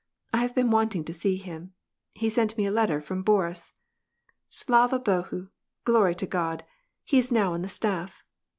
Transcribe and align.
I 0.33 0.37
have 0.39 0.55
been 0.55 0.71
wanting 0.71 1.03
to 1.03 1.13
see 1.13 1.35
him. 1.35 1.75
He 2.15 2.27
sent 2.27 2.57
me 2.57 2.65
a 2.65 2.71
letter 2.71 2.99
from 3.01 3.21
Boris.' 3.21 3.71
Slava 4.49 4.99
Bohu!— 4.99 5.49
Glory 5.85 6.15
to 6.15 6.25
God! 6.25 6.65
—he 7.03 7.19
is 7.19 7.31
now 7.31 7.53
on 7.53 7.61
the 7.61 7.69
staff." 7.69 8.23